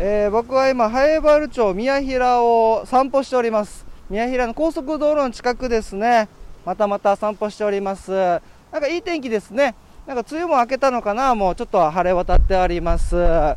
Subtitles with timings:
[0.00, 3.84] えー、僕は今、南原町宮平を散歩しております。
[4.08, 6.28] 宮平の高速道路の近くですね。
[6.64, 8.12] またまた散歩しております。
[8.12, 9.74] なんかいい天気ですね。
[10.06, 11.34] なんか梅雨も明けたのかな。
[11.34, 13.16] もうちょっと晴れ渡っております。
[13.16, 13.56] な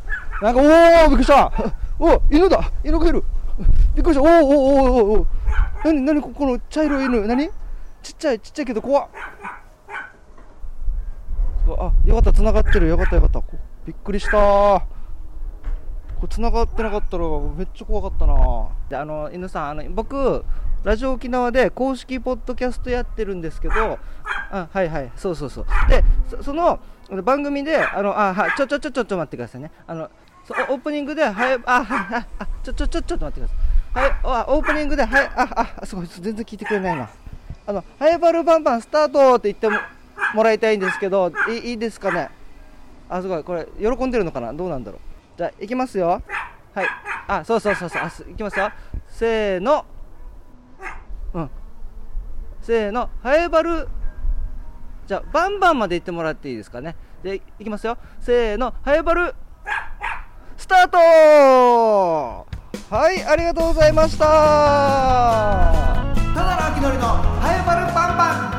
[0.56, 1.52] おー、びっくりした。
[2.00, 2.60] お犬だ。
[2.82, 3.22] 犬がいる。
[3.94, 4.22] びっくりした。
[4.22, 5.26] おーおーおーおーおー。
[5.84, 7.24] 何何ここの茶色い犬。
[7.24, 7.50] 何？
[8.02, 9.06] ちっちゃいちっちゃいけど怖っ。
[11.78, 12.32] あよかった。
[12.32, 12.88] 繋がってる。
[12.88, 13.40] よかったよかった。
[13.86, 14.91] びっくりした。
[16.22, 17.24] これ繋がってなかったら
[17.56, 18.34] めっちゃ怖かったな。
[18.88, 20.44] であの犬さんあの僕
[20.84, 23.98] ラジオ沖縄で公式ポッドキャストやってるんですけど
[24.52, 25.66] あはいはいそうそうそう。
[25.88, 26.04] で
[26.40, 26.78] その
[27.24, 29.72] 番組であのあはちょちょちょちょっと待ってくださいね。
[29.84, 30.08] あの
[30.46, 31.32] そオープニングではい
[31.66, 33.56] あはいあちょちょちょちょっと待ってくだ
[33.94, 34.02] さい。
[34.04, 37.10] はいあオープニングではいああすごい全然聞いてくれないな。
[37.66, 39.76] あのハイバルバンバンスタートって言っても
[40.36, 42.30] もらいたいんですけどいいいですかね？
[43.10, 44.52] あすごいこれ喜んでるのかな？
[44.52, 45.00] どうなんだろう？
[45.42, 46.22] じゃあ、いきますよ。
[46.72, 46.86] はい。
[47.26, 48.02] あ、そうそうそうそう。
[48.02, 48.70] あいきますよ。
[49.08, 49.84] せーの。
[51.34, 51.50] うん。
[52.60, 53.10] せーの。
[53.24, 53.88] ハエバル。
[55.08, 56.94] じゃあ、バンバンまで行ってもらっていいですかね。
[57.24, 57.98] で、いきますよ。
[58.20, 58.72] せーの。
[58.84, 59.34] ハエバル。
[60.56, 60.98] スタート
[62.94, 64.24] はい、ありがとうございました。
[64.24, 64.30] た
[66.36, 68.51] だの秋のりのハエバルバンバン。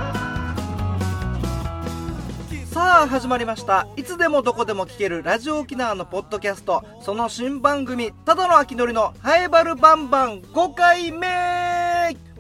[2.74, 3.88] さあ始まりました。
[3.98, 6.84] いつでもどこでも聞けるラジオ沖縄のポッドキャスト。
[7.02, 11.28] その新番組ただの秋のりのハエバルバンバン5回目。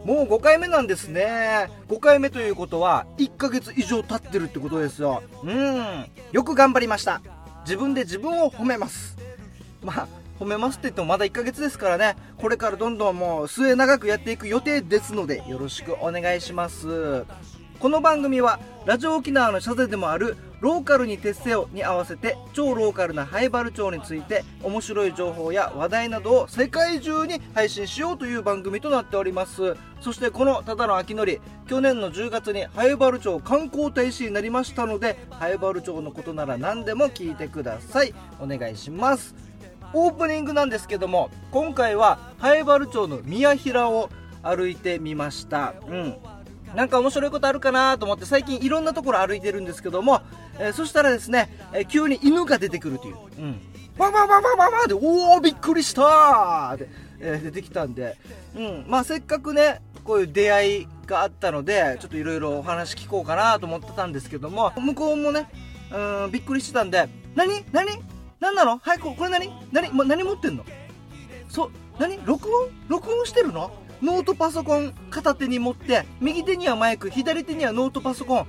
[0.03, 1.69] もう5回目なんですね。
[1.87, 5.21] 5回目ということは1ヶ月以上経ってるってことですよ。
[5.43, 6.09] うん。
[6.31, 7.21] よく頑張りました。
[7.63, 9.15] 自分で自分を褒めます。
[9.83, 10.07] まあ
[10.39, 12.15] 褒めますって言ってもまだ1ヶ月ですからね。
[12.39, 17.23] これからどんどんもう末長くやっていく予定ですのでよろしくお願いします。
[17.83, 29.75] この番組はラジオ沖縄の社税でもあるローカルに徹せよに合わせて超ローカルな灰原町について面白い情報や話題などを世界中に配信しようという番組となっております。
[29.99, 38.13] そしてこのただの秋のり去年の10月に灰原町観光大使になりましたので灰原町のことなら何でも聞いてください。
[38.39, 39.35] お願いします。
[39.91, 44.09] オープニングなんですけども今回は南風原町の宮平を
[44.41, 45.73] 歩いてみました。
[45.89, 46.15] うん。
[46.75, 50.21] なんか面白いことあるかなと思って最近いろんなところ歩いてるんですけども、
[50.59, 53.15] えー、そしたらですね、えー、急に犬が出てくるという。
[53.37, 53.61] うん。
[53.97, 56.89] ワンワンワンワンワンワンで、おおびっくりしたで、
[57.19, 58.17] えー、出てきたんで、
[58.55, 58.85] うん。
[58.87, 65.47] まあせっかくね、こういう出会いがあったので、ちょっといろいろお話聞こうかなと思ってたんですけども、向こうもね、
[65.91, 67.63] うん、びっくりしてたんで、何？
[67.71, 67.87] 何？
[68.39, 68.79] 何なの？
[68.79, 69.51] はい、これ何？
[69.71, 70.65] 何、ま、何持ってんの？
[71.47, 71.69] そ、
[71.99, 72.19] 何？
[72.25, 72.71] 録音？
[72.87, 73.71] 録音してるの？
[74.03, 78.47] ノートパソコン片手に持って右手にはマイク左手にはノートパソコン。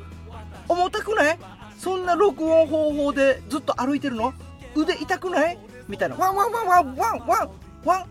[0.69, 1.39] 重たくない？
[1.79, 4.35] そんな録音方法でずっと歩いてるの？
[4.75, 5.59] 腕痛くない？
[5.87, 6.17] みたいな。
[6.17, 7.51] ワンワンワンワンワンワン。
[7.85, 8.07] ワン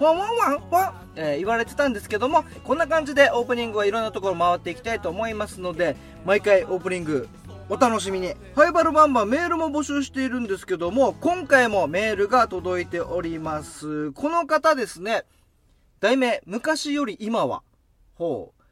[0.00, 0.70] ワンワンワン。
[0.70, 7.28] ワン、えー、言われてたんですけどもこんな感じでオープニングはいろんなところ回っていきたいと思いますので毎回オープニング
[7.68, 8.32] お楽しみに。
[8.56, 14.10] ハイバルバンバンメールも募集しているんですけども、今回もメールが届いております。
[14.12, 15.24] この方ですね、
[16.00, 17.62] 題名、昔より今は。
[18.14, 18.62] ほう。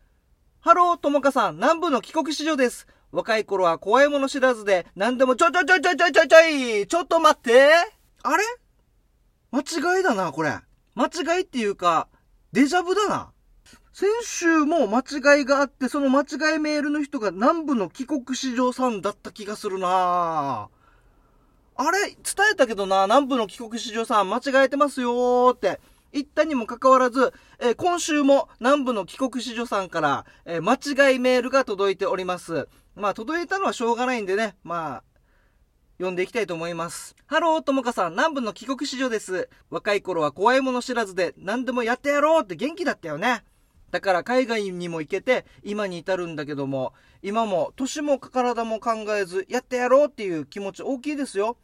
[0.61, 2.87] ハロー、ともかさん、南部の帰国子女です。
[3.12, 7.71] 若い頃は怖いもの知らずで、何でもちょちょちょちょちょちょちょいちょっと待って
[8.22, 8.43] あれ？
[9.50, 10.59] 間違いだな、これ。
[10.94, 12.09] 間違いっていうか、
[12.53, 13.31] デジャブだな。
[13.93, 20.69] 先週も間違いがあって、その間違いメールの人が南部の帰国子女さんだった気がするな
[21.77, 22.09] あれ？
[22.09, 22.17] 伝
[22.53, 25.78] えたけどな、南部の帰国子女さん間違えてますよーって。
[26.12, 32.69] 言ったにもかかわらず、えー、今週も南部の帰国子女さんから、えー、間違いメールが届いております。
[32.94, 35.02] まあ、届いたのはしょうがないんでね、まあ、
[35.98, 37.16] 読んでいきたいと思います。
[37.26, 39.48] ハロー、ともかさん、南部の帰国子女です。
[39.69, 43.44] 若い頃は怖いもの知らずで何でもやってやろうって元気だったよね。
[43.90, 46.92] だから海外にも行けて今に至るんだけども、
[47.22, 51.56] 今も年も体も考えずやってやろうっていう気持ち大きいですよ。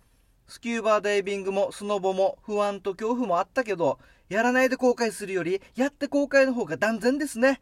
[0.47, 3.99] スキューバーダイビングもスノボも不安と恐怖もあったけど、
[4.29, 7.61] やらないで後悔するより、やって後悔の方が断然ですね。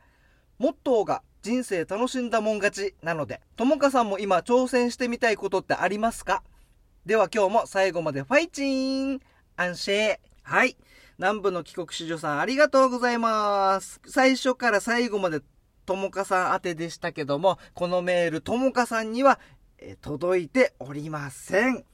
[0.58, 6.42] モットーが人生楽しんだもん勝ちなので、ともかさんも今挑戦してみたいことってありますか？
[7.06, 9.20] では今日も最後までファイチーン
[9.56, 10.76] 安心はい。
[11.18, 14.00] 南部の帰国子女さんありがとうございます。
[14.06, 15.40] 最初から最後まで
[15.84, 19.38] ともかさん宛てでしたけども、このメールともかさんには、
[20.00, 21.84] 届いておりません。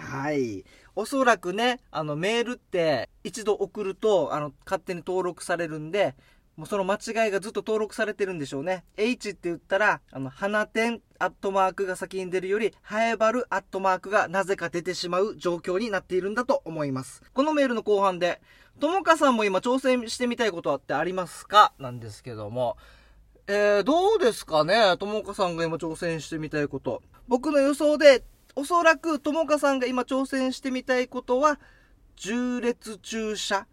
[0.00, 0.64] はい。
[0.96, 6.16] おそらくね、あのメールって一度送ると、あの、勝手に登録されるんで、
[6.56, 8.84] もうその間違いがずっと登録されてるんでしょうね。
[8.96, 17.22] H って言ったら、あの、花点アットマークが先に出るより、ハエバルアットマークがなぜか出てしまう状況になっているんだと思います。
[17.32, 18.42] このメールの後半で、
[18.78, 21.72] ともかさんも今挑戦してみたいことってありますか？
[21.78, 22.76] なんですけども、
[23.46, 24.96] えー、どうですかね？
[24.98, 27.02] ともかさんが今挑戦してみたいこと。
[27.26, 28.22] 僕の予想で、
[28.56, 31.58] おそらくともかさんが今挑戦してみたいことは、
[32.16, 33.66] 重列駐車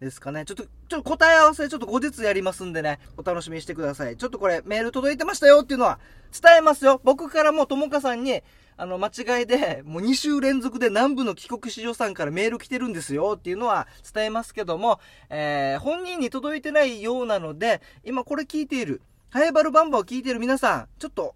[0.00, 0.44] ですかね。
[0.44, 4.16] ちょっと、ちょっと答え合わせちょっと後日やりますんでね、お楽しみにしてください。
[4.16, 5.98] ちょっとこれメール届いてましたよっていうのは
[6.32, 7.00] 伝えますよ。
[7.02, 8.42] 僕からもともかさんに、
[8.76, 15.00] あの、間違いで、もう2週連続で南部の帰国子女さんからメール来てるんですよっていうのは伝えますけども、
[15.30, 21.34] えー、本人に届いてないようなので、今これ聞いている、ハエバルバンバを聞いている皆さん、ちょっと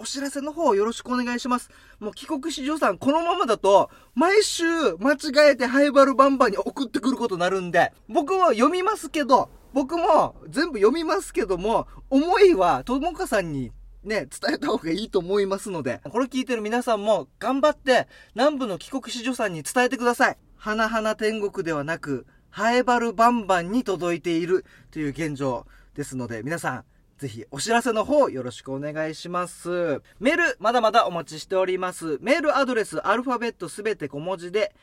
[0.00, 1.70] お知らせの方よろしくお願いします。
[1.98, 4.64] もう帰国子女さん、このままだと、毎週
[4.96, 20.38] 間違えてハイバルバンバンに送ってくることになるんで、僕は読みますけど、僕も全部読みますけども、思いは、ともかさんにね、伝えた方がいいと思いますので、これ聞いてる皆さんも頑張って南部の帰国子女さんに伝えてください。
[20.56, 26.84] 花々天国ではなく、ハエバルバンバンに届いているという現状ですので、皆さん、
[27.20, 30.00] ぜひお知らせの方よろしくお願いします。
[30.20, 32.16] メールまだまだお待ちしております。
[32.22, 34.74] メールアドレスアルファベットすべて小文字で、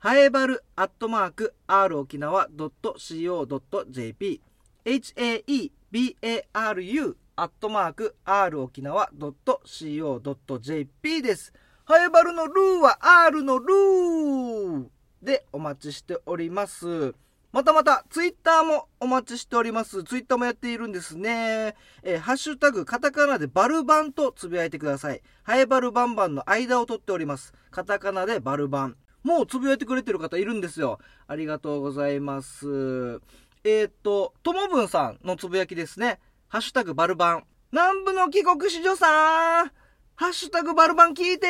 [0.00, 4.40] はえばるアットマーク r 沖縄 .co.jp
[4.84, 11.52] haebaru アットマーク r 沖縄 .co.jp です。
[11.84, 14.84] はえばるのルーは R のルー
[15.22, 17.14] でお待ちしております。
[17.54, 20.02] またまた、ツイッターもお待ちしております。
[20.02, 21.76] ツイッターもやっているんですね。
[22.02, 25.22] えー、ハッシュタグ、カタカナでバルバンとつぶやいてください。
[25.44, 27.54] ハエバルバンバンの間を取っております。
[27.70, 28.96] カタカナでバルバン。
[29.22, 30.98] もうつぶやいてくれてる方いるんですよ。
[31.28, 33.20] ありがとうございます。
[33.62, 36.18] えっ、と、ともぶんさんのつぶやきですね。
[36.48, 37.44] ハッシュタグバルバン。
[37.70, 39.70] 南部の帰国子女さん
[40.16, 41.46] ハッシュタグバルバン聞いて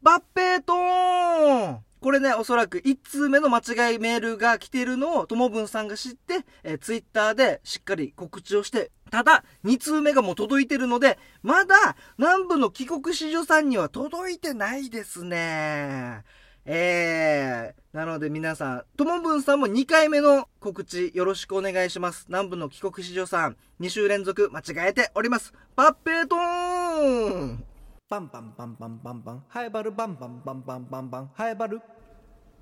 [0.00, 16.24] バッペートーンこれね、おそらく1通目の間違いメールが来てるのを、ともぶんさんが知って、えー、ツイッターでしっかり告知をして、ただ、2通目がもう届いてるので、まだ、南部の帰国子女さんには届いてないですね。
[16.66, 22.26] えー、なので皆さん、ともぶんさんも2回目の告知よろしくお願いします。
[22.28, 25.54] 南部の帰国子女さん、2週連続間違えております。
[25.74, 27.64] パッペートーン
[28.10, 31.80] バンバンバンバンバンバン、ハエバルバンバンバンバンバンバン、ハエバル。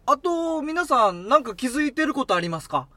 [0.04, 2.88] あと、皆さん、なんか気づいてることありますか？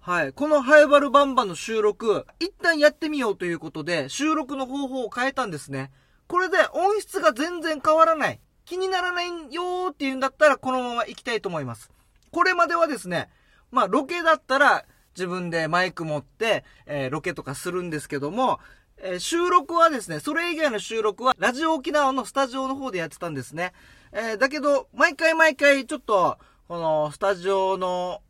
[0.00, 0.32] はい。
[0.32, 5.90] このハイバルバンバの収録、一旦やってみようということで、収録の方法を変えたんですね。
[6.28, 8.40] これで音質が全然変わらない。
[8.64, 11.90] 気にならないよーっていうんだったら、このまま行きたいと思います。
[12.30, 13.28] これまではですね、
[13.70, 18.60] まあ、ロケだったら、自分でマイク持って、えー、ロケとかするんですけども、
[18.98, 23.72] えー、収録はですね、それ以外の収録は、ラジオ沖縄のスタジオの方でやってたんですね。
[24.12, 26.38] えー、だけど、毎回毎回ちょっと、
[26.68, 28.22] このスタジオの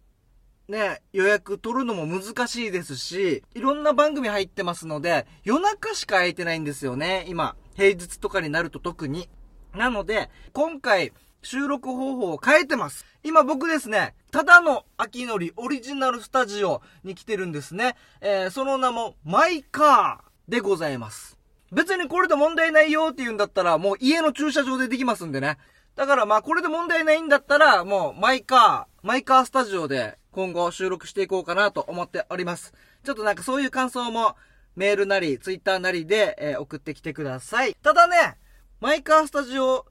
[0.69, 7.57] ね、予約取るのも難しいですし、いろんな番組入ってますので、夜中しか空いてないんですよね、今。
[7.77, 9.29] 平日とかになると特に。
[9.75, 11.13] なので、今回、
[11.43, 13.07] 収録方法を変えてます。
[13.23, 17.95] 今僕ですね、ただの秋のりオリジナルスタジオに来てるんですね。
[18.21, 21.36] えー、その名も、マイカーでございます。
[21.73, 25.59] 別にこれで問題ないよって言うんだったら、もう家の駐車場でできますんでね。
[25.97, 32.75] だからまあこれで問題ないんだったら、もうマイカー、マイカースタジオで今後収録していこうかなと思っております。
[33.05, 34.37] ちょっとなんかそういう感想も
[34.77, 37.75] メールなり、ツイッターなりで、えー、送ってきてください。
[37.83, 38.37] ただね、
[38.81, 39.87] マイカースタジオ、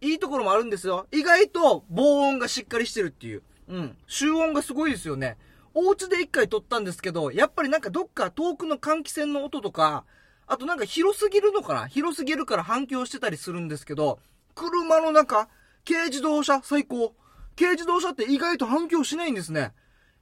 [0.00, 1.06] いいところもあるんですよ。
[1.12, 3.42] 意外と防音がしっかりしてるっていう。
[3.68, 3.96] うん。
[4.08, 5.36] 集音がすごいですよね。
[5.72, 10.04] お家で一回撮ったんですけど、やっぱりなんかどっか遠くの換気扇の音とか、
[10.46, 11.88] あとなんか広すぎるのかな？
[11.88, 14.20] 広すぎるから反響してたりするんですけど、
[14.54, 15.48] 車の中、
[15.86, 17.14] 軽自動車最高。
[17.58, 19.72] 軽自動車って意外と反響しないんですね。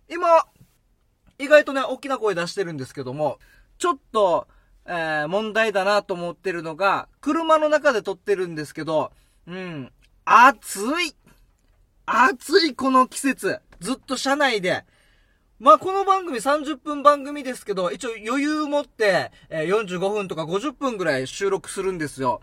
[0.09, 0.27] 今、
[1.39, 3.39] 意外とね、大きな声出してるんですけども、
[3.79, 4.47] ちょっと、
[4.87, 9.13] えー、問題だなと思ってるのが、車の中で撮ってるんですけど、
[9.47, 9.93] うん、
[10.25, 11.15] 暑い
[12.07, 13.61] 暑いこの季節。
[13.81, 14.85] ずっと車内で。
[15.61, 22.41] まあ、この番組30分番組ですけど、一応余裕持って、えー、45分とか50分ぐらい収録するんですよ。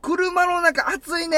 [0.00, 1.36] 車の中暑いね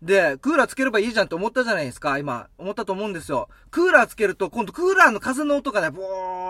[0.00, 2.48] で、クーラーつければいいじゃんって思ったじゃないですか、今。
[2.56, 3.50] 思ったと思うんですよ。
[3.70, 6.02] クーラーつけると、今度クーラーの風の音がね、ボ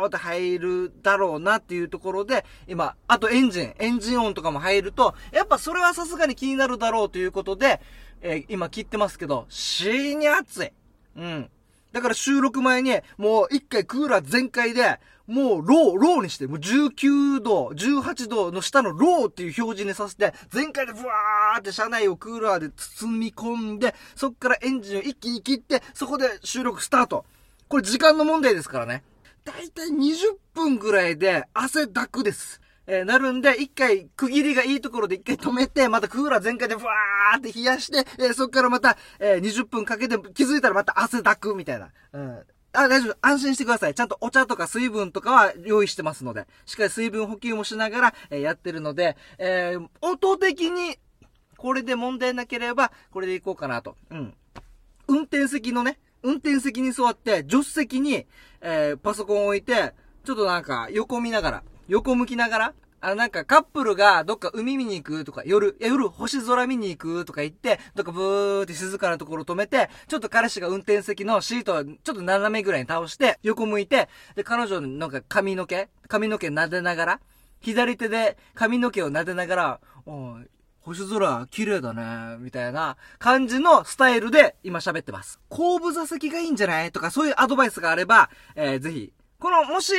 [0.05, 7.81] ーって入るだろうなっていうところで、今、あとエンジン、エンジン音とかも入ると、やっぱそれはさすがに気になるだろうということで、
[8.21, 10.73] えー、今切ってますけど、死に暑い。
[11.17, 11.51] うん。
[11.93, 27.25] だから収録前に、もう一回クーラー全開で、もうロー、ローにして、もう19度、18度の下のローっていう表示にさせて、全開でブワーって車内をクーラーで包み込んで、そっからエンジンを一気に切って、そこで収録スタート。
[27.69, 29.05] これ時間の問題ですからね。
[29.45, 32.62] だいたい20分ぐらいで汗だくです。
[32.87, 41.91] えーなるんで、一回区切りがいいところで一回止めて、またクーラー全開でブワーって冷やして、えーそっからまた、えー20分かけて気づいたらまた汗だくみたいな。
[42.13, 42.39] うん。
[42.75, 43.17] あ、大丈夫。
[43.21, 43.95] 安心してください。
[43.95, 50.97] ちゃんとお茶とか水分とかは用意してますので、しっかり水分補給もしながら、えやってるので、えー音的に、
[51.59, 53.97] これで問題なければ、これでいこうかなと。
[54.11, 54.35] うん。
[55.07, 58.27] 運転席のね、運転席に座って、助手席に、
[58.61, 59.93] えーパソコンを置いて、
[60.25, 61.63] ちょっとなんか横見ながら、
[61.93, 77.21] 横向きながら、あ、なんかカップルがどっか海見に行くとか、夜、いや夜星空見に行くとか言って、どっかブーって静かなところ止めて、ちょっと彼氏が運転席のシートをちょっと斜めぐらいに倒して、横向いて、で、彼女のなんか髪の毛髪の毛撫でながら、
[77.61, 80.47] 左手で髪の毛を撫でながら、おい、
[80.81, 85.41] 星空綺麗だね、みたいな感じのスタイルで今喋ってます。
[85.51, 86.91] 後部座席がいいんじゃない？
[86.91, 89.13] とかそういうアドバイスがあれば、えーぜひ。
[89.39, 89.93] この、もし、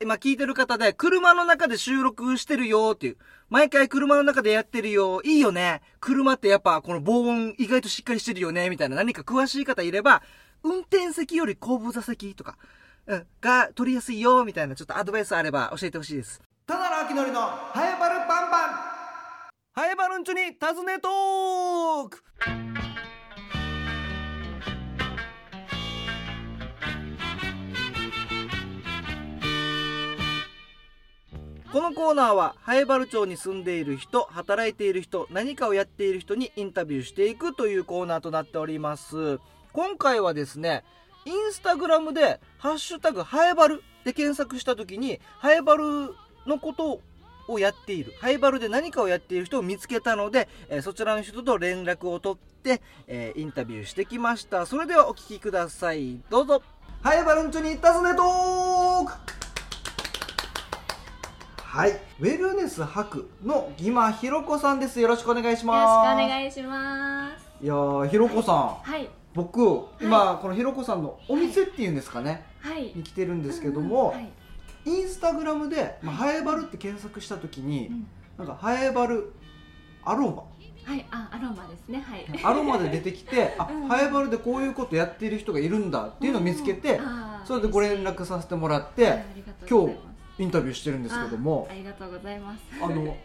[0.00, 3.16] 今聞いてる方で、車の中で収録してるよっていう、
[3.48, 5.82] 毎回車の中でやってるよ、いいよね。
[5.98, 8.94] 車ってやっぱこの防音意外としっかりしてるよね、みたいな。
[8.94, 10.22] 何か詳しい方いれば、
[10.62, 12.56] 運転席より後部座席とか、
[13.06, 16.40] うん、が取りやすいよ、みたいなちょっとアドバイスあれば教えてほしいです。
[16.64, 18.70] ただのあきのりのハエバルバンバン。
[19.72, 22.22] ハエバルンチョに尋ねトーク
[31.70, 39.38] このコーナーは、ハエバル町に住んでいる人、働いている人、何かをやっている人にインタビューしていくというコーナーとなっております。
[39.74, 40.82] 今回はですね、
[41.26, 46.14] インスタグラムで、ハッシュタグ、ハエバルで検索した時に、ハエバル
[46.46, 47.02] のこと
[47.48, 54.64] をやっている、ハエバルで何かをやっている人を見つけたので、えそちらの人と連絡を取って、えインタビューしてきました。
[54.64, 56.18] それではお聞きください。
[56.30, 56.62] どうぞ。
[57.02, 59.37] ハエバルンチョに尋ねトーク
[61.78, 61.92] はい。
[61.92, 64.98] ウェルネス博のギマひろこさんです。
[64.98, 67.64] よろしくお願いしよろしくおます願いします。
[67.64, 68.74] いやーひろこさん。
[68.82, 69.60] はい、僕
[70.00, 72.90] 今、このひろこさんのお店っていうんですかね、はい。
[72.96, 74.28] に来てるんですけども、はい、
[74.86, 78.06] インスタグラムで、まあ、ハエバルって検索した時に、うん。
[78.38, 79.32] なんかハエバル
[80.04, 80.48] アロ
[80.84, 82.00] はい、あ、アロマですね。
[82.00, 82.26] はい。
[82.42, 89.26] マアロマで出てきて あ、うんハエバルでこういうことやっている人がいるんだっていうのを見つけて、あーそれでご連絡させてもらって、はい
[90.38, 92.62] インタビューしてるんですけどもあありがとうございます。
[92.82, 93.16] あの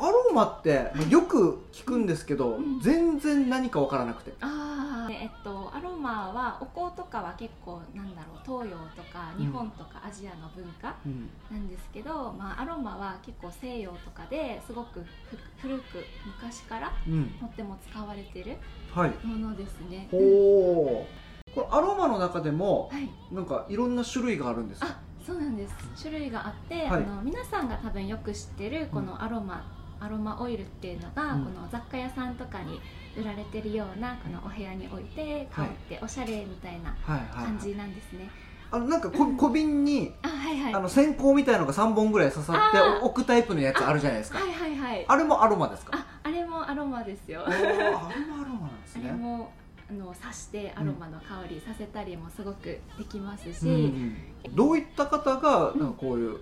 [0.00, 9.46] アロマってまあよく聞くんですけど、うん全然何か分からなくて、ああ、えっと、アロマはお香とかは結構なんだろう東洋とかうん。
[9.46, 11.28] 日本とかアジアの文化うん。
[11.50, 15.82] なんですけど、まあアロマは結構西洋とかですごくふ古く
[16.26, 17.30] 昔からうん。
[17.40, 18.56] とっても使われてる
[18.94, 19.26] はい。
[19.26, 20.06] ものですね。
[20.12, 21.06] ほ
[21.50, 23.10] うこれアロマの中でもはい。
[23.34, 24.86] なんかいろんな種類があるんですか？
[24.86, 25.74] あそうなんです。
[26.02, 26.86] 種類があって、はい。
[26.88, 29.62] あの皆さんが多分よく知ってるこのアロマ、
[30.00, 31.44] アロマオイルっていうのが、うん。
[31.44, 32.80] この雑貨屋さんとかに
[33.16, 36.94] 売られてるようなこのお部屋に置いて香っておしゃれみたいな
[37.34, 38.30] 感じなんですね、
[38.70, 40.74] あのなんかこ 小瓶にあはいはい。
[40.74, 44.38] あの線香みたいのが3本ぐらい刺さって置くタイプのやつあるじゃないですか。
[44.38, 45.04] はいはいはい。
[45.08, 45.98] あれもアロマですか？
[45.98, 47.42] ああれもアロマですよ。
[47.46, 47.58] あれ
[47.90, 49.50] もアロマなんです あれねも
[49.90, 54.16] あの刺してアロマの香りさせたりもすごくできますし、うんうん
[54.54, 55.80] どういった方がうん。
[55.80, 56.38] なんかこういう、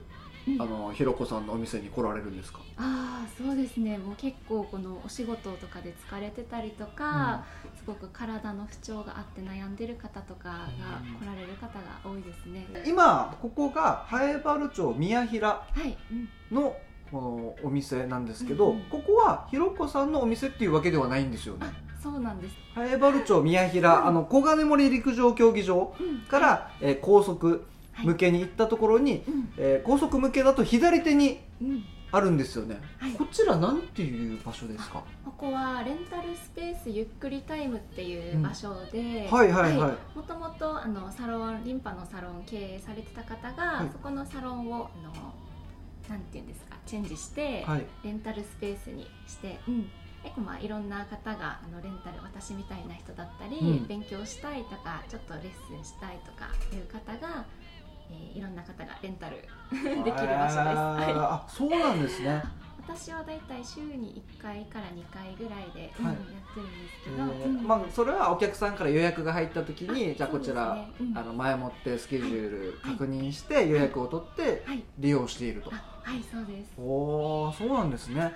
[0.49, 0.63] うん。
[0.63, 3.99] あのひろこさんのお店に来られるんですか、ああそうですね。
[3.99, 7.45] もう結構このお仕事とかで疲れてたりとか、
[7.77, 10.69] すごく体の不調があって悩んでる方とかが
[11.21, 15.67] 来られる方が多いですね、今ここがハエバル町宮平
[16.53, 16.77] の
[17.11, 18.77] このお店なんですけど、うん。
[18.77, 21.67] うんここはひろこさんのお店っていうわけではないんですよね？
[21.67, 24.07] あそうなんです、ハエバル町宮平、うん。
[24.07, 27.67] あの小金森陸上競技場うん、から、えー高速
[28.05, 29.49] 向けに行ったところに、うん。
[29.57, 31.85] えー高速向けだと左手にうん。
[32.13, 33.13] あるんですよね、はい。
[33.13, 35.03] こちらなんていう場所ですか？
[35.25, 40.17] ここはレンタルスペースゆっくりタイムっていう場所で、はいはいはい。
[40.17, 43.89] もともとあのサロンリンパのサロンを経営されてた方が、はい。
[43.93, 45.35] そこのサロンをあの
[46.09, 47.85] なんていうんですかチェンジして、はい。
[48.05, 49.91] レンタルスペースにして、うん、
[50.23, 53.87] 結構まあいろんな方があのレンタル私みたいな人だったり、うん。
[53.87, 57.45] 勉強したいとかちょっとレッスンしたいとかいう方が、
[58.11, 59.37] えーいろんな方がレンタル
[59.73, 60.23] できる場所です。
[60.23, 61.13] はい。
[61.17, 62.43] あそうなんですね。
[62.87, 66.17] 私はだいたい週に1回から2回ぐらいで、はい。
[66.17, 67.31] うんやってるんですけえど、うん。
[67.59, 70.91] ーまあ、それはお客さんから予約が入った時にあじゃあこちら、ね。
[71.01, 71.19] うん。
[71.19, 74.85] あの前もってスケジュール確認して予約を取ってはい。
[74.99, 76.71] 利用していると、あはいそうです。
[76.79, 78.21] おおそうなんですね。
[78.21, 78.33] はい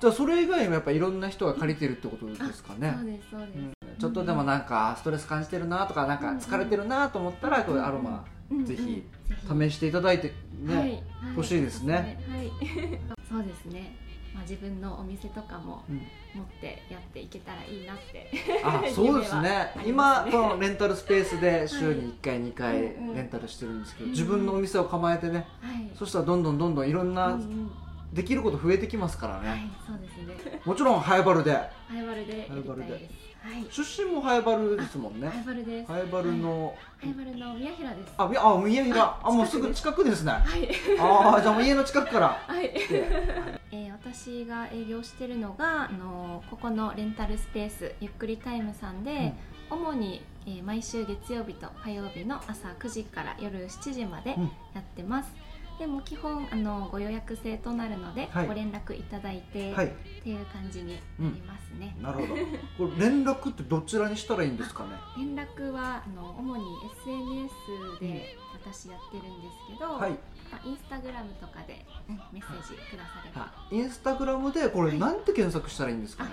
[0.00, 2.94] じゃあそれ以外にもやっぱいろんな人が借りてるってことですかね。
[2.96, 3.72] そうですそうです、うん。
[3.98, 9.04] ちょっとでもなんかストレス感じてるなとかなんか疲れてるなと思ったらこうアロマうんぜひ
[9.50, 11.02] うん試していただいてね、
[11.36, 12.18] 欲しいですね。
[12.28, 12.50] はい。
[13.28, 13.96] そうですね。
[14.32, 16.00] まあ自分のお店とかもうん。
[16.34, 18.30] 持ってやっていけたらいいなって。
[18.62, 19.72] あ そうですね。
[19.84, 25.46] 今このレンタルスペースで週に1回2回レンタルしてるんですけどうん自分のお店を構えてね。
[25.60, 25.90] はい。
[25.96, 27.70] そしたらどんどんどんどんいろんうんなうん
[28.12, 30.60] できること増えてきますからはねいそうですね。
[30.64, 31.52] もちろんハエバルで。
[31.52, 33.28] ハイバルでやりたいです。
[33.40, 33.66] はい。
[33.70, 35.28] 出身もハエバルですもんね。
[35.28, 35.92] ハイバルです。
[35.92, 38.12] ハエバルのハイバルの宮平です。
[38.16, 39.58] あみあ宮平ああもうす。
[39.58, 40.32] ぐ近くですね。
[40.32, 40.68] はい。
[40.98, 42.28] ああじゃあ家の近くから。
[42.48, 42.70] はい。
[43.70, 49.34] えー私が営業してるのがあのここのレンタルスペースゆっくりタイムさんで、
[49.70, 54.44] 主に、えー毎週月曜日と火曜日の朝9時から夜7時までうん。
[54.74, 55.30] やってます、
[55.78, 58.46] でも基本あのご予約制となるので、はい。
[58.48, 59.86] ご連絡いただいて、はい。
[59.86, 59.90] っ
[60.22, 62.34] ていう感じになりますね、なるほど。
[62.78, 64.90] これ連絡ってどちらにしたらいいんですかね？
[65.16, 66.64] 連絡はあの主に
[67.02, 67.54] SNS
[68.00, 70.10] で私やってるんですけど、はい。
[70.50, 76.30] まあインスタグラムとかで、うんメッセージくだされば、あインスタグラムでこれなんて検索したらいいんですかね？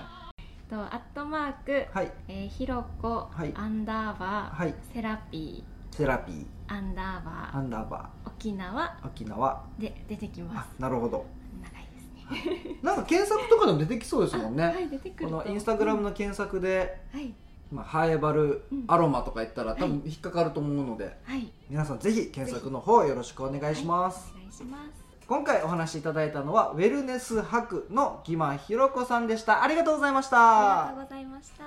[0.69, 2.11] とアットマーク、はい。
[2.27, 3.53] えーひろこ、はい。
[3.55, 4.73] アンダーバー、はい。
[4.93, 5.63] セラピ
[5.95, 6.35] セラピー。
[6.35, 7.57] ーアンダーバー。
[7.57, 8.97] アンダーバ沖縄。
[9.01, 9.63] ー沖縄。
[9.79, 11.25] で出てきまあすなるほど。
[11.61, 11.87] 長い
[12.33, 12.77] ですね。
[12.83, 15.35] なんか検索とかでも出てきそうですもんね、あはい出てくこると。
[15.37, 17.33] のインスタグラムの検索で、はい。
[17.71, 18.83] まあ、ハエバルうん。
[18.87, 21.51] アロマとか言ったら多分は引っかかると思うので、はい。
[21.69, 25.05] 皆さんぜひ検索の方よろしくお願いします、お願いします。
[25.27, 29.63] 今回お話しいただいたのはウェルネス博のギマひろこさんでした。
[29.63, 31.63] ありがとうございましありがとたうございました。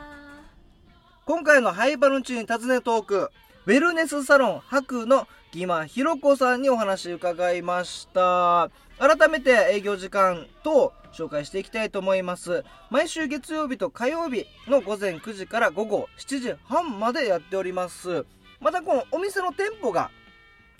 [1.24, 3.30] 今回のハイバルンチに尋ねトーク
[3.68, 8.70] ウェルネスサロン博のギマひろこさんにお話伺いました。
[8.98, 12.64] 改めて営業時間と紹介していきたいと思います。
[12.88, 18.24] 毎週月曜日と火曜日の午前9時から午後7時半までやっております。
[18.58, 20.10] またこのお店の店舗が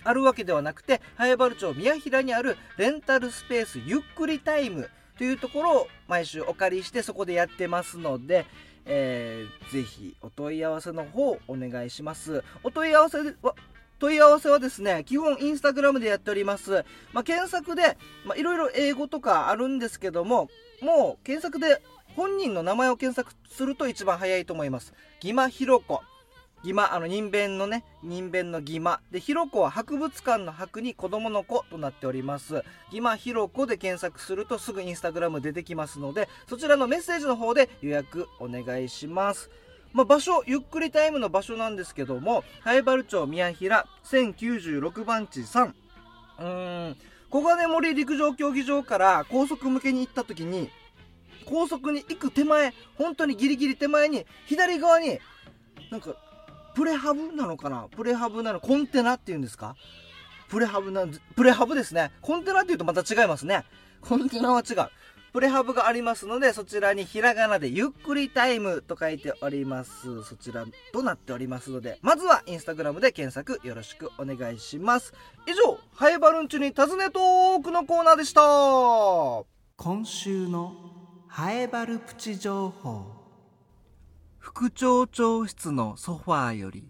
[0.02, 8.46] あるわけではなくて早原町宮平にあるレンタルスペースゆっくりタイムというところを毎週お借りしてそこでやってますので、
[8.88, 12.42] えーぜひお問い合わせの方お願いします。
[12.64, 13.54] お問い合わせは
[13.98, 20.48] 問い合わせはですね基本インスタグラムでやっております、まあ、検索でまあいろいろ英語とかあるんですけども
[20.80, 21.82] もう検索で
[22.14, 24.94] 本人の名前を検索すると一番早いと思います。
[25.20, 26.02] ギマひろこ
[26.64, 32.64] ギマあの人弁のね人弁のギマでひろこは博物館の博に子供の子となっております。
[32.90, 39.50] ギマひろこで検索するとすぐインスタグラム出てきますのでそちらのメッセージの方で予約お願いします。
[39.92, 46.96] まあ、場所ゆっくりタイムの場所なんですけども灰原町宮平1096番地3うーん。
[47.30, 50.70] 小金森陸上競技場から高速向けに行った時に
[51.44, 55.18] 高速に行く手前本当にギリギリ手前に左側に
[55.90, 56.14] なんか
[56.78, 57.88] プレハブなのかな？
[57.90, 58.60] プレハブなの？
[58.60, 59.74] コンテナっていうんですか？
[60.48, 62.12] プレハブなプレハブですね。
[62.22, 63.64] コンテナっていうとまた違いますね。
[64.00, 64.76] コンテナは違う。
[65.32, 70.22] プレハブがありますのでそちらにひらがなでゆっくりタイムと書いております。
[70.22, 75.12] そちらとなっておりますのでまずはインスタグラムで検索よろしくお願いします。
[75.48, 78.40] 以上ハイバルンチに尋ねトークのコーナーでした。
[79.76, 80.76] 今週の
[81.26, 83.17] ハエバルプチ情報。
[84.50, 86.88] 副町長室のソファーより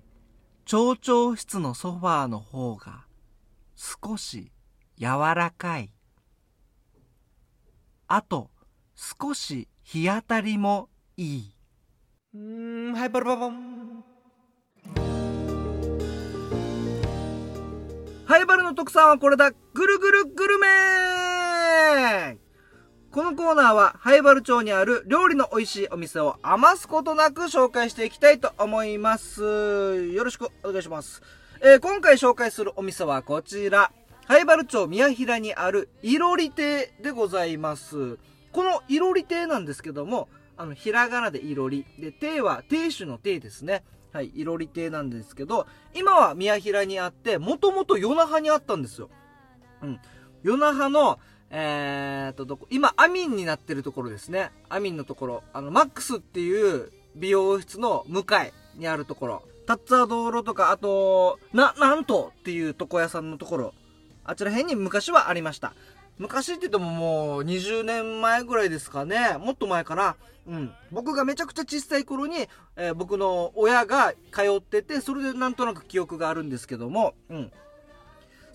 [0.64, 3.04] 町長室のソファーの方が
[3.74, 4.52] 少し
[4.96, 5.90] 柔らかい。
[8.06, 8.50] あと
[8.94, 11.56] 少し日当たりもいい。
[12.32, 14.04] うんはいバルババン。
[18.24, 19.50] ハイバルの特産はこれだ。
[19.50, 22.38] ぐるぐるグルメ
[23.10, 29.42] このコーナーは、ハイバル町にある料理の美味しいお店を余すことなく紹介していきたいと思います。
[30.12, 31.22] よろしくお願いします。
[31.62, 33.90] えー今回紹介するお店はこちら。
[34.26, 38.18] ハイバル町宮平にあるいろり亭でございます。
[38.52, 41.86] このいろり亭なんですけども、あの、ひらがなでいろり。
[41.98, 43.84] で、亭は亭主の亭ですね。
[44.12, 49.08] はい、いろり亭なんですけど、今は宮平にあって、もともと与那覇にあったんですよ。
[49.82, 50.00] うん。
[50.42, 51.18] 与那覇の、
[51.50, 54.50] えーと、どこ、今、アミンになってるところですね。
[54.68, 55.42] アミンのところ。
[55.52, 59.42] あの、マックスっていう美容室の向かいにあるところ。
[59.66, 63.74] タッツァ道路とか、あと、な、なんとっていう床屋さんのところ。
[64.24, 65.72] あちら辺に昔はありました。
[66.18, 69.36] 昔って言ってももう20年前ぐらいですかね。
[69.38, 70.16] もっと前かな。
[70.46, 70.72] うん。
[70.90, 77.52] 僕がめちゃくちゃ小さい頃に、えー、僕の親が通ってて、それでなんとなく記憶があるんですけども、うん。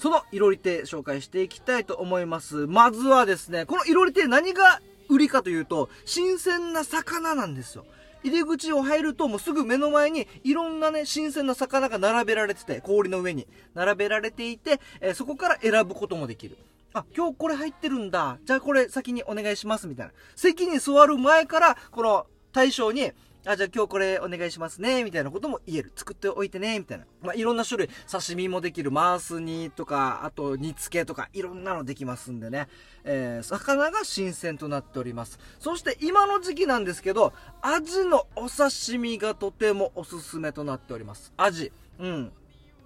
[0.04, 2.68] そのいろり亭紹介していきたいと思います。
[2.68, 7.86] まずはですね、このいろり亭何が売りかというと、新鮮な魚なんですよ。
[8.22, 16.58] 入り口を入るともうすぐ目の前にいろんなね、新鮮な魚が並べられてて、氷の上に並べられていて、えー、そこから選ぶこともできる。
[16.92, 18.40] あ、今日これ入ってるんだ。
[18.44, 20.12] じゃあこれ先にお願いします、みたいな。
[20.36, 23.14] 席に座る前から、この大将に、
[23.46, 25.92] あ、じゃあ今日これお願いしますね、みたいなことも言える。
[25.96, 27.06] 作っておいてね、みたいな。
[27.22, 32.70] まあ、いろんな種類、刺身もできる、マース煮とか、あと煮付けとか、いろんなのできますんでね。
[33.04, 35.40] えー、魚が新鮮となっております。
[35.60, 41.34] そして今の時期なんですけど、アジのお刺身がとてもおすすめとなっております。
[41.36, 41.74] アジ。
[42.00, 42.32] うん。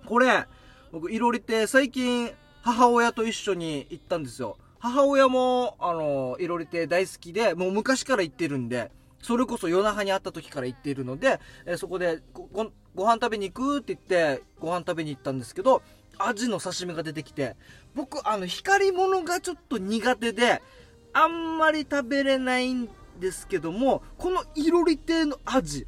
[0.05, 0.45] これ、
[0.91, 4.57] 僕、いろりって最近、母親と一緒に行ったんですよ。
[4.79, 8.91] 母親も、あの、いろり亭大好きで、もう昔から行ってるんで、
[9.27, 15.81] それこそ夜中に会った時から行っているので、えー、そこでごごご飯食べに行くって言ってご飯食べに行ったんですけど
[16.17, 17.57] アジの刺身が出てきて
[17.93, 20.63] 僕あの光り物がちょっと苦手で
[21.11, 25.85] あんまり食べれないんですけどもこのいろり亭のアジ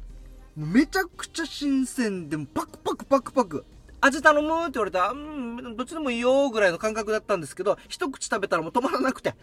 [0.54, 3.64] めちゃくちゃ新鮮でパクパクパクパク
[4.02, 4.62] 味頼む？
[4.62, 9.34] って言われた、うん、どっちでもいいよぐらいの感覚だったんですけど、一口食べたらもう止まらなくて、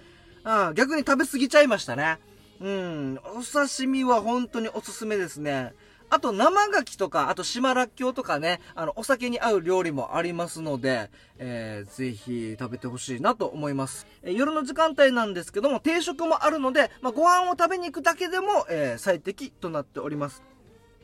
[0.44, 2.18] うん、逆に食べ過ぎちゃいましたね。
[2.60, 5.74] うん、お刺身は本当におすすめですね。
[6.10, 14.08] あと生牡蠣とか、あと島らっきょうとかね、あの、お酒に合う料理もありますので、えー、ぜひ食べてほしいなと思います。
[14.24, 20.44] えー、夜の時間帯なんですけども、定食もあるので、まあ、ご飯を食べに行くだけでも、えー、最適となっております。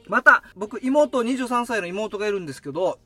[0.07, 2.97] また、僕、妹、23歳の妹がいるんですけど、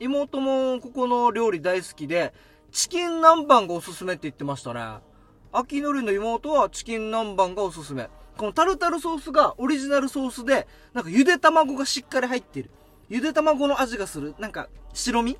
[0.00, 2.34] 妹もここの料理大好きで、
[2.72, 5.13] チキン南蛮がおすすめって言ってましたね。
[5.56, 8.10] 秋のりの妹はチキン南蛮がおすすめ。
[8.36, 12.70] このタルタルソースがオリジナルソースで、なんかゆで卵がしっかり入ってる。
[13.08, 14.34] ゆで卵の味がする。
[14.40, 15.38] なんか、白身？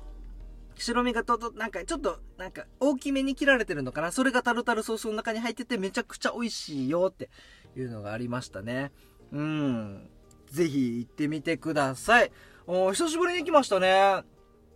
[0.77, 4.13] 白身がとと、なんかちょっと、なんか大きめに切られてるのかな？
[4.13, 7.29] それがタルタルソースの中に入っててめちゃくちゃ美味しいよって
[7.75, 8.93] いうのがありましたね。
[9.33, 10.09] うん。
[10.49, 12.31] ぜひ行ってみてください。
[12.67, 14.23] お久しぶりに来ましたね。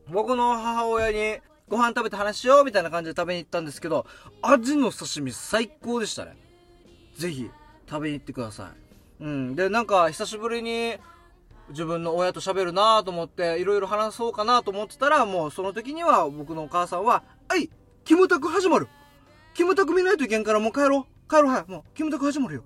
[0.10, 4.06] 僕の母親にご飯食べて話しようみたいな感じで食べに行ったんですけど、
[4.42, 6.36] アジの刺身最高でしたね。
[7.18, 7.50] ぜひ
[7.88, 8.72] 食べに行ってくださ
[9.20, 9.24] い。
[9.24, 9.56] うん。
[9.56, 10.98] で、なんか久しぶりに
[11.70, 17.70] 自分の親と喋るなと思って、いろいろ話そうかなと思ってたら、もうその時には僕のお母さんは、はい、
[18.04, 18.88] キムタク始まる
[19.54, 21.30] キムタク見ないといけんからもう帰ろう。
[21.30, 21.72] 帰ろう、はい。
[21.72, 22.64] もう、キムタク始まるよ。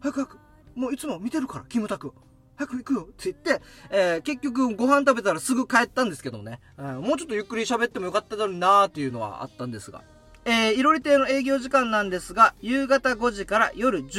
[0.00, 0.38] 早く早く。
[0.74, 2.12] もういつも見てるから、キムタク。
[2.56, 10.02] 早く行くよって言って、えー、結局ご飯食べたらすぐ帰ったんですけどね、うん、もうちょっとゆっくり喋ってもよかっただろうなーっていうのはあったんですが。
[10.46, 14.10] えー、いろり亭の営業時間なんですが、夕方5時から夜11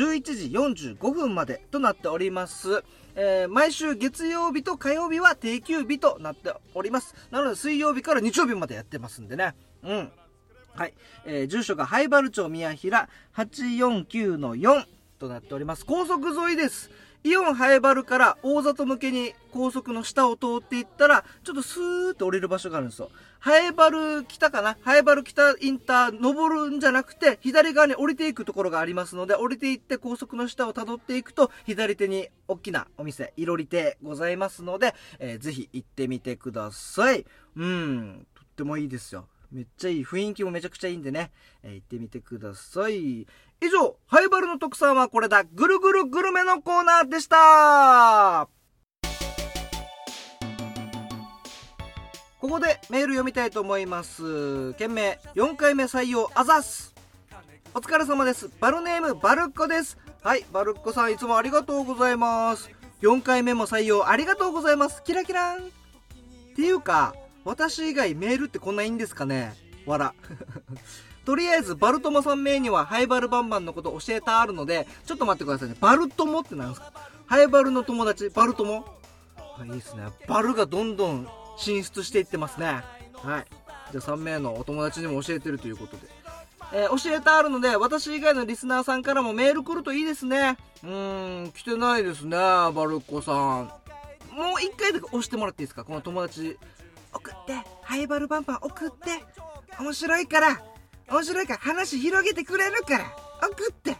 [0.73, 2.83] 時45分までとなっております。
[3.13, 7.13] えー、毎週月曜日と火曜日は定休日となっております。
[7.29, 9.53] なので水曜日から日曜日までやってますんでね。
[9.83, 10.11] うん。
[10.73, 10.93] はい。
[11.25, 14.85] えー、住所が灰原町宮平849-4
[15.19, 15.85] となっております。
[15.85, 16.89] 高速沿いです。
[17.25, 23.09] イオンハエバルから大里向けに高速の下を通っていったら、ちょっとスーッと降りる場所があるんですよ。
[23.39, 24.77] ハエバル北かな？
[24.83, 37.25] ハエバル北インター登るんじゃなくて、左側に降りていくところがありますので、降りていって高速の下を辿っていくと、左手に大きなお店、いろり亭ございますので、えー、ぜひ行ってみてください。
[37.55, 39.25] うん、とってもいいですよ。
[39.51, 40.03] めっちゃいい。
[40.03, 41.31] 雰囲気もめちゃくちゃいいんでね、
[41.63, 43.25] えー、行ってみてください。
[43.61, 45.43] 以上、ハイバルの特産はこれだ。
[45.43, 48.49] ぐるぐるグルメのコーナーでした
[52.39, 54.73] ここでメール読みたいと思います。
[54.73, 56.93] 件名、4回目採用、あざす。
[57.73, 58.51] お疲れ様です。
[58.59, 59.97] バルネーム、バルッコです。
[60.21, 62.69] はい、バルッコさんいつもありがとうございます。
[63.01, 65.01] 4回目も採用ありがとうございます。
[65.03, 65.59] キラキラン。
[65.59, 65.61] っ
[66.55, 69.53] ていうか、私以外メールってこんないいんですかね？
[69.85, 70.13] わら。
[71.25, 75.75] とりあえず、バルトモさん名にはハイバルバンバンのこと教えたあるので、ちょっと待ってくださいね。
[75.79, 76.93] バルトモって何ですか？
[77.25, 78.85] ハイバルの友達、バルトモ？
[79.57, 80.03] はい、いいですね。
[80.27, 82.83] バルがどんどん進出していってますね。
[83.13, 83.45] はい。
[83.91, 86.03] じゃあ3名のお友達にも教えてるということで。
[86.73, 90.57] えー、教えてあるので、私以外のリスナーさんからもメール来るといいですね。
[90.83, 93.71] うーん、来てないですね、バルコさん。
[94.31, 95.83] もう一回だけ押してもらっていいですか？
[95.83, 96.57] この友達。
[97.13, 99.23] 送って、ハイバルバンバン送って。
[99.79, 100.61] 面白いから。
[101.09, 103.97] 面白いから話広げてくれるから送って。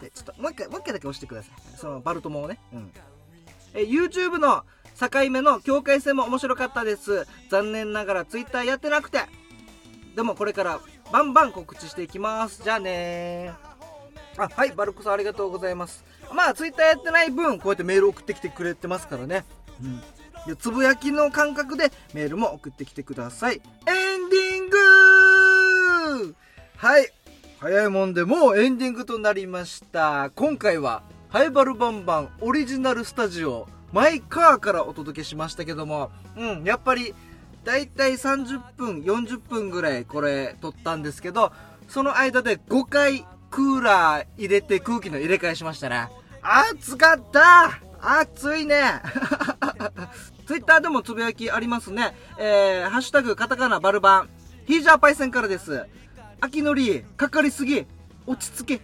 [0.00, 1.76] でちょっともう一回もう一回だけ押してください。
[1.76, 2.58] そのバルトモをね。
[2.72, 2.92] うん。
[3.74, 4.64] え YouTube の
[5.00, 7.26] 境目の境界線も面白かったです。
[7.50, 9.20] 残念ながら Twitter やってなくて。
[10.14, 12.62] でもこれからバンバン告知していきます。
[12.62, 13.52] じゃあね
[14.36, 16.04] あはいバルコさんありがとうございます。
[16.34, 19.44] まあツイッターやってない分こうやってメール送ってきてくれてますからね。
[19.80, 20.00] うん。
[20.46, 23.56] でつぶやきの感覚でメールも送ってきてください。
[23.56, 24.01] エンディング
[26.82, 27.12] はい
[27.60, 37.14] 早いもんでもうエンディングとなりました今回はハイバルバンバンオリジナルスタジオマイカーからお届けしましたけどもうんやっぱり
[37.62, 41.52] だいたい30分40分ぐらいこれ撮ったんですけど
[41.86, 46.08] その間で5回クーラー入れて空気の入れ替えしましたね
[46.42, 49.00] 暑かった暑いね
[50.48, 52.16] ツイッターでもつぶやきありますね。
[52.36, 54.28] えー、ハッシュタグカタカナバルバン。
[54.66, 55.86] ヒージャーパイセンからです。
[56.42, 57.86] 秋のり、かかりすぎ、
[58.26, 58.80] 落ち着け。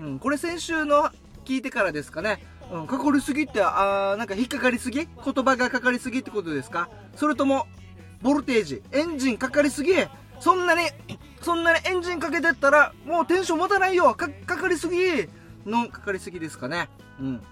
[0.00, 1.10] うん、これ先週の
[1.44, 2.42] 聞いてからですかね。
[2.72, 5.06] うん、かかりすぎって、あー、なんか引っかかりすぎ？
[5.06, 6.88] 言葉がかかりすぎってことですか？
[7.14, 7.66] それとも、
[8.22, 9.92] ボルテージ、エンジンかかりすぎ？
[10.40, 10.88] そんなに、
[11.42, 15.28] そんなにエンジンかけてったら、もうテンション持たないよか、かりすぎ
[15.66, 16.88] のかかりすぎですかね。
[17.20, 17.42] うん。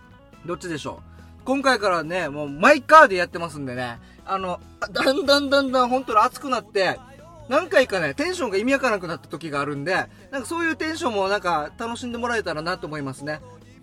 [0.46, 1.02] どっちでしょ
[1.42, 1.44] う？
[1.44, 6.98] 今回からね、もうマイカーでやってますんでね、あの、だんだんだんだん本当に熱くなって、
[7.48, 9.94] 何回かね、テンションが意味わからなくなった時があるんで、
[10.30, 13.40] なんかそういうテンションもなんか楽しんでもらえたらなと思いますね。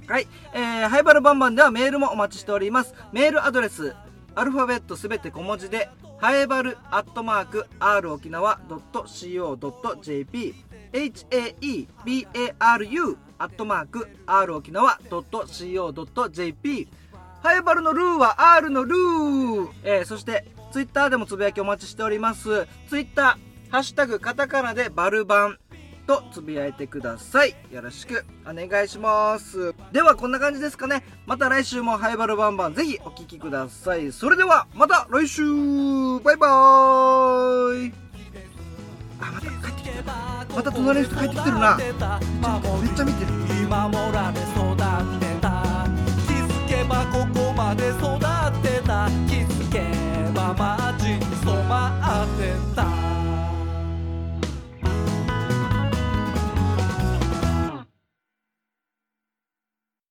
[0.07, 0.27] はい。
[0.53, 2.93] えー、ハイバルバンバンではメールもお待ちしております。
[3.11, 3.95] メールアドレス、
[4.35, 5.89] アルファベットすべて小文字で、
[6.23, 10.55] ハエバルアットマーク r 沖縄 .co.jp
[10.93, 16.87] haebaru アットマーク r 沖縄 .co.jp
[17.41, 25.57] ハイバルのルーは R のルー、えー、そしてツイッターでもつぶやきお待ちしておりますツイッターハッシュタグカタカナでバルバン
[26.05, 27.55] とつぶやいてください。
[27.71, 29.73] よろしくお願いします。
[29.91, 31.03] ではこんな感じですかね。
[31.25, 34.11] また来週もハイバルバンバンぜひお聴きください。
[34.11, 35.41] それではまた来週
[36.23, 37.93] バイバーイ
[39.19, 40.13] あ、また帰ってきた。
[40.55, 41.75] また隣の人帰ってきてるな。
[41.75, 41.95] ちょっ
[42.61, 43.31] とめっちゃ見てる。
[43.31, 44.77] 守ら育っ
[45.19, 45.49] てた
[46.27, 48.21] 気づけばここまで育っ
[48.61, 49.81] てた気づけ
[50.31, 51.02] ば街